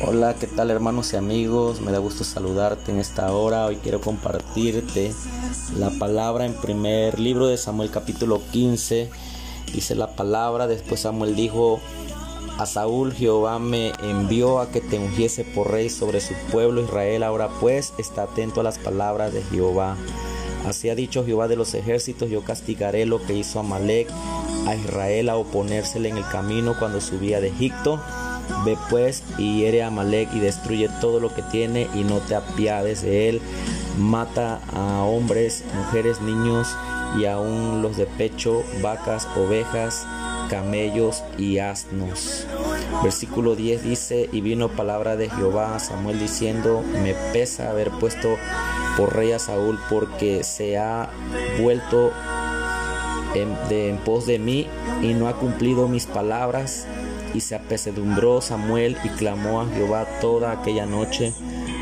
[0.00, 1.80] Hola, ¿qué tal hermanos y amigos?
[1.80, 3.66] Me da gusto saludarte en esta hora.
[3.66, 5.12] Hoy quiero compartirte
[5.78, 9.10] la palabra en primer libro de Samuel capítulo 15.
[9.72, 11.78] Dice la palabra, después Samuel dijo
[12.58, 17.22] a Saúl, Jehová me envió a que te ungiese por rey sobre su pueblo Israel.
[17.22, 19.96] Ahora pues está atento a las palabras de Jehová.
[20.66, 24.08] Así ha dicho Jehová de los ejércitos, yo castigaré lo que hizo Amalek
[24.66, 28.00] a Israel a oponérsele en el camino cuando subía de Egipto
[28.64, 32.34] Ve pues y hiere a Amalek y destruye todo lo que tiene y no te
[32.34, 33.40] apiades de él.
[33.98, 36.68] Mata a hombres, mujeres, niños
[37.18, 40.06] y aún los de pecho, vacas, ovejas,
[40.48, 42.46] camellos y asnos.
[43.02, 48.36] Versículo 10 dice, y vino palabra de Jehová a Samuel diciendo, me pesa haber puesto
[48.96, 51.10] por rey a Saúl porque se ha
[51.60, 52.12] vuelto
[53.68, 54.66] de, en pos de mí
[55.00, 56.86] y no ha cumplido mis palabras
[57.34, 61.32] y se apesadumbró Samuel y clamó a Jehová toda aquella noche.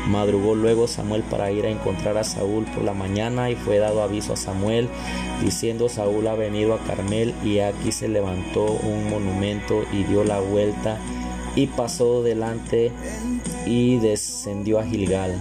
[0.07, 4.01] Madrugó luego Samuel para ir a encontrar a Saúl por la mañana y fue dado
[4.01, 4.89] aviso a Samuel
[5.43, 10.39] diciendo Saúl ha venido a Carmel y aquí se levantó un monumento y dio la
[10.39, 10.97] vuelta
[11.55, 12.91] y pasó delante
[13.65, 15.39] y descendió a Gilgal.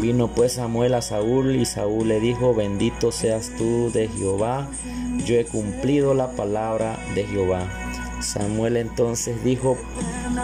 [0.00, 4.68] Vino pues Samuel a Saúl y Saúl le dijo, bendito seas tú de Jehová,
[5.24, 7.83] yo he cumplido la palabra de Jehová.
[8.20, 9.76] Samuel entonces dijo,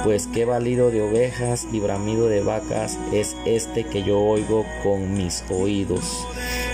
[0.05, 5.15] pues qué valido de ovejas y bramido de vacas es este que yo oigo con
[5.15, 6.27] mis oídos.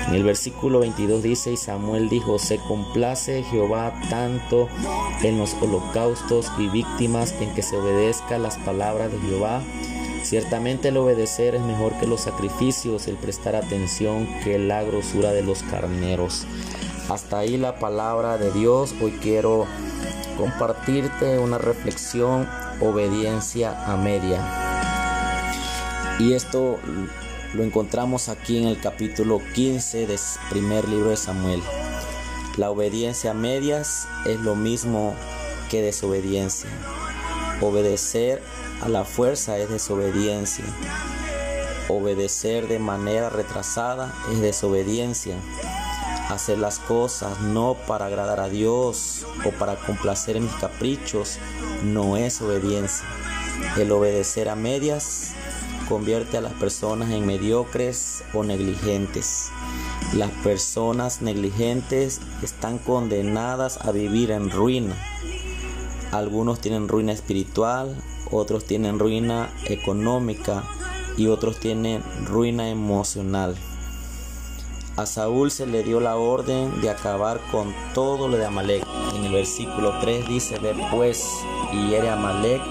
[0.09, 4.69] En el versículo 22 dice, y Samuel dijo, se complace Jehová tanto
[5.23, 9.63] en los holocaustos y víctimas en que se obedezca las palabras de Jehová.
[10.23, 15.43] Ciertamente el obedecer es mejor que los sacrificios, el prestar atención que la grosura de
[15.43, 16.47] los carneros.
[17.09, 18.95] Hasta ahí la palabra de Dios.
[19.01, 19.67] Hoy quiero
[20.37, 22.49] compartirte una reflexión,
[22.81, 24.41] obediencia a media.
[26.19, 26.79] Y esto
[27.55, 30.19] lo encontramos aquí en el capítulo 15 del
[30.51, 31.63] primer libro de Samuel.
[32.57, 35.15] La obediencia a medias es lo mismo
[35.71, 36.71] que desobediencia.
[37.61, 38.43] Obedecer
[38.83, 40.65] a la fuerza es desobediencia.
[41.89, 45.37] Obedecer de manera retrasada es desobediencia
[46.29, 51.39] hacer las cosas no para agradar a Dios o para complacer mis caprichos
[51.85, 53.07] no es obediencia.
[53.77, 55.33] El obedecer a medias
[55.89, 59.51] convierte a las personas en mediocres o negligentes.
[60.15, 64.97] Las personas negligentes están condenadas a vivir en ruina.
[66.13, 67.97] Algunos tienen ruina espiritual,
[68.31, 70.65] otros tienen ruina económica
[71.17, 73.57] y otros tienen ruina emocional.
[74.97, 78.83] A Saúl se le dio la orden de acabar con todo lo de Amalek.
[79.15, 81.23] En el versículo 3 dice, ve pues
[81.71, 82.63] y hiere a Amalek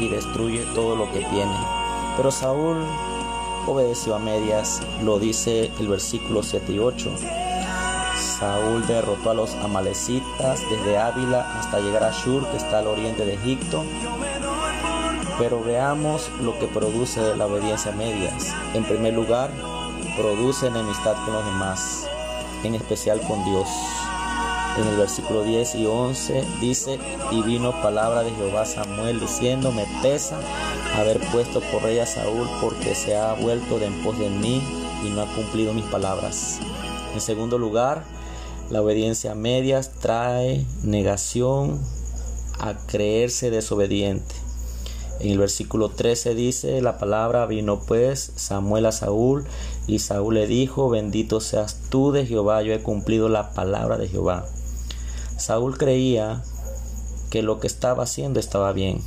[0.00, 1.54] y destruye todo lo que tiene.
[2.16, 2.78] Pero Saúl
[3.66, 7.12] obedeció a medias, lo dice el versículo 7 y 8.
[8.38, 13.26] Saúl derrotó a los amalecitas desde Ávila hasta llegar a Shur, que está al oriente
[13.26, 13.84] de Egipto.
[15.38, 18.54] Pero veamos lo que produce la obediencia a medias.
[18.72, 19.50] En primer lugar,
[20.16, 22.08] produce enemistad con los demás,
[22.64, 23.68] en especial con Dios.
[24.78, 26.98] En el versículo 10 y 11 dice,
[27.30, 30.38] y vino palabra de Jehová Samuel diciendo, me pesa
[30.96, 34.62] haber puesto por rey a Saúl porque se ha vuelto de en pos de mí
[35.04, 36.58] y no ha cumplido mis palabras.
[37.14, 38.04] En segundo lugar,
[38.70, 41.80] la obediencia a medias trae negación
[42.58, 44.45] a creerse desobediente.
[45.20, 49.44] En el versículo 13 dice, la palabra vino pues Samuel a Saúl
[49.86, 54.08] y Saúl le dijo, bendito seas tú de Jehová, yo he cumplido la palabra de
[54.08, 54.46] Jehová.
[55.38, 56.42] Saúl creía
[57.30, 59.00] que lo que estaba haciendo estaba bien,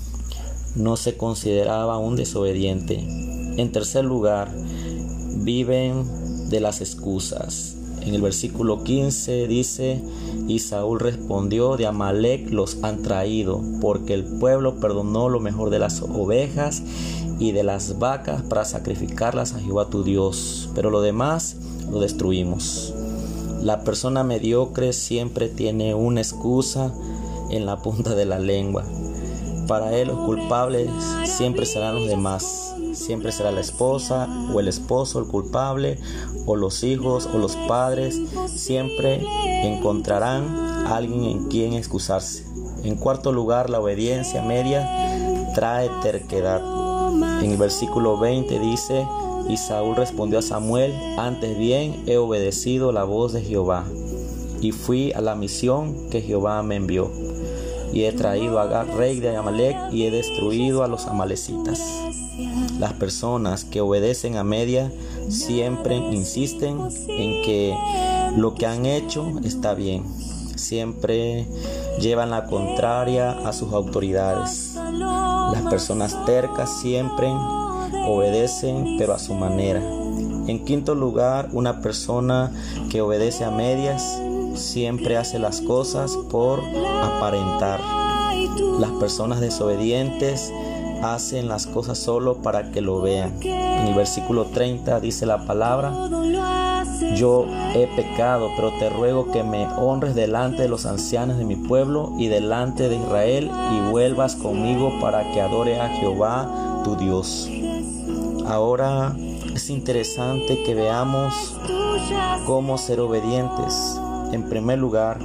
[0.75, 2.99] no se consideraba un desobediente.
[2.99, 4.51] En tercer lugar,
[5.35, 7.78] viven de las excusas.
[8.01, 10.01] En el versículo 15 dice,
[10.47, 15.79] y Saúl respondió, de Amalek los han traído, porque el pueblo perdonó lo mejor de
[15.79, 16.81] las ovejas
[17.39, 21.57] y de las vacas para sacrificarlas a Jehová tu Dios, pero lo demás
[21.89, 22.93] lo destruimos.
[23.61, 26.93] La persona mediocre siempre tiene una excusa
[27.49, 28.85] en la punta de la lengua.
[29.67, 30.89] Para él los culpables
[31.25, 32.73] siempre serán los demás.
[32.93, 35.99] Siempre será la esposa o el esposo el culpable,
[36.49, 38.19] o los hijos o los padres.
[38.47, 39.23] Siempre
[39.63, 42.43] encontrarán alguien en quien excusarse.
[42.83, 44.89] En cuarto lugar, la obediencia media
[45.53, 46.61] trae terquedad.
[47.43, 49.05] En el versículo 20 dice,
[49.47, 53.85] y Saúl respondió a Samuel, antes bien he obedecido la voz de Jehová,
[54.61, 57.11] y fui a la misión que Jehová me envió.
[57.91, 61.81] y he traído a Agag, rey de Amalek, y he destruido a los amalecitas.
[62.77, 64.91] Las personas que obedecen a media
[65.29, 67.75] siempre insisten en que
[68.35, 70.03] lo que han hecho está bien.
[70.55, 71.47] Siempre
[71.99, 74.75] llevan la contraria a sus autoridades.
[74.75, 77.27] Las personas tercas siempre
[78.07, 79.79] obedecen pero a su manera.
[79.79, 82.51] En quinto lugar, una persona
[82.89, 84.19] que obedece a medias
[84.55, 87.79] siempre hace las cosas por aparentar.
[88.79, 90.51] Las personas desobedientes
[91.01, 93.33] hacen las cosas solo para que lo vean.
[93.41, 95.93] En el versículo 30 dice la palabra,
[97.15, 101.55] yo he pecado, pero te ruego que me honres delante de los ancianos de mi
[101.55, 107.49] pueblo y delante de Israel y vuelvas conmigo para que adore a Jehová tu Dios.
[108.45, 109.15] Ahora
[109.53, 111.55] es interesante que veamos
[112.45, 113.99] cómo ser obedientes.
[114.31, 115.19] En primer lugar,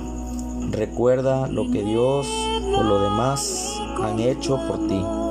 [0.70, 2.26] recuerda lo que Dios
[2.76, 5.23] o lo demás han hecho por ti.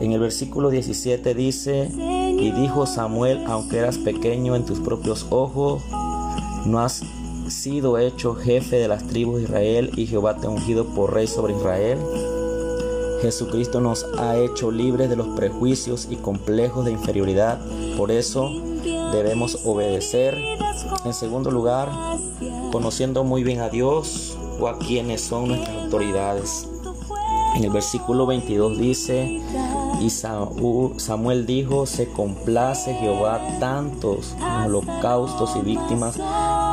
[0.00, 5.82] En el versículo 17 dice, y dijo Samuel, aunque eras pequeño en tus propios ojos,
[6.66, 7.02] no has
[7.48, 11.26] sido hecho jefe de las tribus de Israel y Jehová te ha ungido por rey
[11.26, 11.98] sobre Israel.
[13.22, 17.60] Jesucristo nos ha hecho libres de los prejuicios y complejos de inferioridad.
[17.96, 18.48] Por eso
[19.12, 20.38] debemos obedecer.
[21.04, 21.90] En segundo lugar,
[22.70, 26.68] conociendo muy bien a Dios o a quienes son nuestras autoridades.
[27.56, 29.40] En el versículo 22 dice,
[30.00, 34.34] y Samuel dijo, se complace Jehová tantos
[34.64, 36.16] holocaustos y víctimas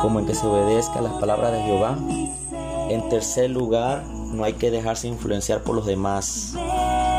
[0.00, 1.98] como en que se obedezca las palabras de Jehová.
[2.88, 6.54] En tercer lugar, no hay que dejarse influenciar por los demás.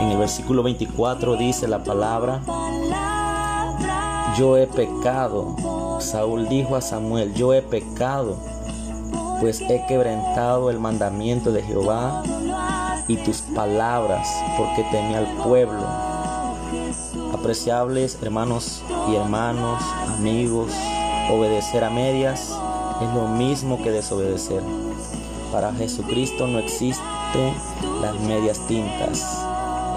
[0.02, 2.42] En el versículo 24 dice la palabra,
[4.38, 5.56] yo he pecado.
[6.00, 8.38] Saúl dijo a Samuel, yo he pecado,
[9.42, 12.24] pues he quebrantado el mandamiento de Jehová
[13.08, 14.28] y tus palabras,
[14.58, 15.86] porque temía al pueblo.
[17.34, 19.82] Apreciables hermanos y hermanos,
[20.18, 20.72] amigos,
[21.32, 22.54] obedecer a medias
[23.02, 24.64] es lo mismo que desobedecer.
[25.52, 27.54] Para Jesucristo no existen
[28.02, 29.46] las medias tintas,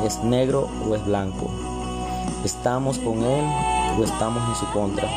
[0.04, 1.50] es negro o es blanco.
[2.44, 3.44] Estamos con Él
[3.98, 5.08] o estamos en su contra.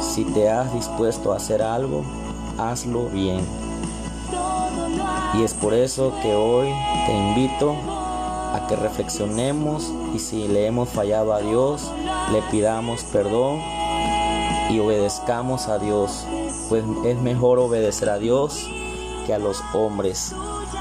[0.00, 2.02] Si te has dispuesto a hacer algo,
[2.58, 3.40] hazlo bien.
[5.34, 6.68] Y es por eso que hoy
[7.06, 7.76] te invito
[8.52, 11.90] a que reflexionemos y si le hemos fallado a Dios,
[12.32, 13.60] le pidamos perdón
[14.70, 16.26] y obedezcamos a Dios.
[16.68, 18.68] Pues es mejor obedecer a Dios
[19.26, 20.34] que a los hombres.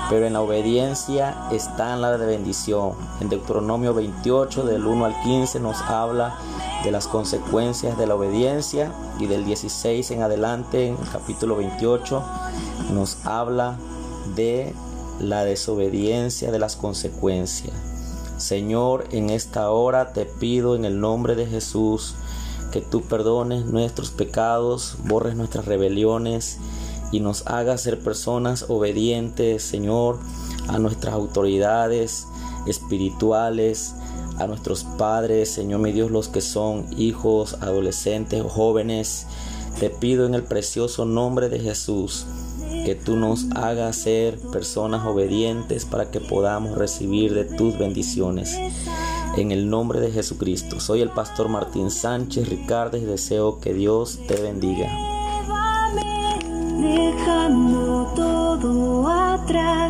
[0.10, 2.94] Pero en la obediencia está en la bendición.
[3.20, 6.36] En Deuteronomio 28 del 1 al 15 nos habla
[6.84, 12.24] de las consecuencias de la obediencia y del 16 en adelante, en el capítulo 28,
[12.90, 13.78] nos habla
[14.36, 14.74] de
[15.20, 17.74] la desobediencia, de las consecuencias.
[18.38, 22.16] Señor, en esta hora te pido en el nombre de Jesús
[22.72, 26.58] que tú perdones nuestros pecados, borres nuestras rebeliones
[27.12, 30.20] y nos hagas ser personas obedientes, Señor,
[30.68, 32.28] a nuestras autoridades
[32.68, 33.96] espirituales,
[34.38, 39.26] a nuestros padres, Señor mi Dios, los que son hijos, adolescentes o jóvenes.
[39.80, 42.26] Te pido en el precioso nombre de Jesús
[42.86, 48.58] que tú nos hagas ser personas obedientes para que podamos recibir de tus bendiciones.
[49.38, 50.80] En el nombre de Jesucristo.
[50.80, 54.90] Soy el pastor Martín Sánchez Ricardo y deseo que Dios te bendiga.
[56.82, 59.80] Dejando todo atrás.